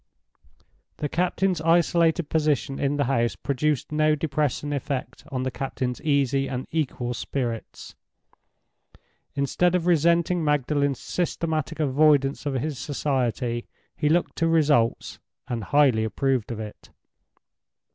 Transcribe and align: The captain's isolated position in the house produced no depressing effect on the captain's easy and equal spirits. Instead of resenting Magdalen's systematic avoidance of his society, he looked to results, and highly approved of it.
The 0.97 1.07
captain's 1.07 1.61
isolated 1.61 2.27
position 2.27 2.79
in 2.79 2.97
the 2.97 3.03
house 3.03 3.35
produced 3.35 3.91
no 3.91 4.15
depressing 4.15 4.73
effect 4.73 5.23
on 5.31 5.43
the 5.43 5.51
captain's 5.51 6.01
easy 6.01 6.47
and 6.47 6.65
equal 6.71 7.13
spirits. 7.13 7.93
Instead 9.35 9.75
of 9.75 9.85
resenting 9.85 10.43
Magdalen's 10.43 10.99
systematic 10.99 11.79
avoidance 11.79 12.47
of 12.47 12.55
his 12.55 12.79
society, 12.79 13.67
he 13.95 14.09
looked 14.09 14.35
to 14.37 14.47
results, 14.47 15.19
and 15.47 15.65
highly 15.65 16.03
approved 16.03 16.49
of 16.51 16.59
it. 16.59 16.89